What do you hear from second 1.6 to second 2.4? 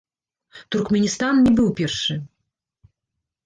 быў першы.